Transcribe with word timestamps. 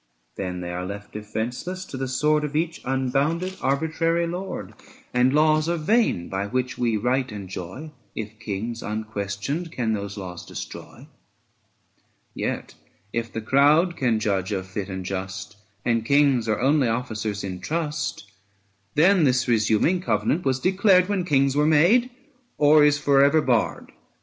760 0.35 0.43
Then 0.43 0.61
they 0.61 0.73
are 0.73 0.83
left 0.83 1.11
defenceless 1.13 1.85
to 1.85 1.95
the 1.95 2.07
sword 2.07 2.43
Of 2.43 2.55
each 2.55 2.81
unbounded, 2.83 3.55
arbitrary 3.61 4.25
lord; 4.25 4.73
And 5.13 5.31
laws 5.31 5.69
are 5.69 5.77
vain 5.77 6.27
by 6.27 6.47
which 6.47 6.75
we 6.75 6.97
right 6.97 7.31
enjoy, 7.31 7.91
If 8.15 8.39
kings 8.39 8.81
unquestioned 8.81 9.71
can 9.71 9.93
those 9.93 10.17
laws 10.17 10.43
destroy. 10.43 11.05
Yet 12.33 12.73
if 13.13 13.31
the 13.31 13.41
crowd 13.41 13.95
be 13.99 14.17
judge 14.17 14.51
of 14.51 14.65
fit 14.65 14.89
and 14.89 15.05
just, 15.05 15.51
765 15.83 15.85
And 15.93 16.03
kings 16.07 16.49
are 16.49 16.59
only 16.59 16.87
officers 16.87 17.43
in 17.43 17.59
trust, 17.59 18.25
Then 18.95 19.23
this 19.23 19.47
resuming 19.47 20.01
covenant 20.01 20.43
was 20.45 20.59
declared 20.59 21.09
When 21.09 21.25
kings 21.25 21.55
were 21.55 21.67
made, 21.67 22.09
or 22.57 22.83
is 22.83 22.97
for 22.97 23.23
ever 23.23 23.39
barred. 23.43 23.91